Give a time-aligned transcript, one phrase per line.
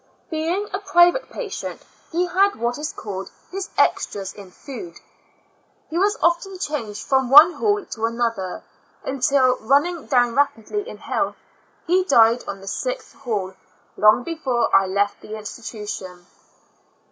[0.31, 4.95] Being a private patient, he had what is called his extras in food.
[5.91, 8.63] He was often changed from one hall to another,
[9.03, 11.35] until, running down rapidly in health,
[11.85, 13.53] he died on the sixth hall,
[13.95, 16.25] long before I left the institution.